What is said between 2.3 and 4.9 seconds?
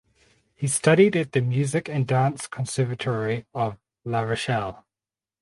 Conservatory of La Rochelle.